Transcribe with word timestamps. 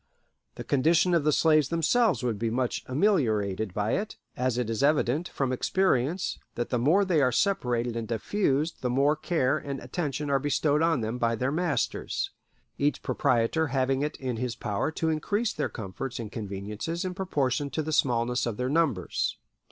The 0.55 0.63
condition 0.63 1.13
of 1.13 1.23
the 1.25 1.31
slaves 1.31 1.69
themselves 1.69 2.23
would 2.23 2.39
be 2.39 2.49
much 2.49 2.83
ameliorated 2.87 3.71
by 3.71 3.91
it, 3.91 4.17
as 4.35 4.57
it 4.57 4.67
is 4.67 4.81
evident, 4.81 5.27
from 5.29 5.53
experience, 5.53 6.39
that 6.55 6.69
the 6.71 6.79
more 6.79 7.05
they 7.05 7.21
are 7.21 7.31
separated 7.31 7.95
and 7.95 8.07
diffused 8.07 8.81
the 8.81 8.89
more 8.89 9.15
care 9.15 9.59
and 9.59 9.79
attention 9.79 10.31
are 10.31 10.39
bestowed 10.39 10.81
on 10.81 11.01
them 11.01 11.19
by 11.19 11.35
their 11.35 11.51
masters, 11.51 12.31
each 12.79 13.03
proprietor 13.03 13.67
having 13.67 14.01
it 14.01 14.15
in 14.17 14.37
his 14.37 14.55
power 14.55 14.89
to 14.93 15.09
increase 15.09 15.53
their 15.53 15.69
comforts 15.69 16.17
and 16.19 16.31
conveniences 16.31 17.05
in 17.05 17.13
proportion 17.13 17.69
to 17.69 17.83
the 17.83 17.93
smallness 17.93 18.47
of 18.47 18.57
their 18.57 18.69
numbers." 18.69 19.37